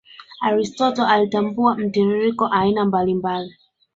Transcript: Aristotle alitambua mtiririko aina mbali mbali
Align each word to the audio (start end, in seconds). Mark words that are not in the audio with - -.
Aristotle 0.41 1.05
alitambua 1.05 1.77
mtiririko 1.77 2.45
aina 2.51 2.85
mbali 2.85 3.13
mbali 3.13 3.55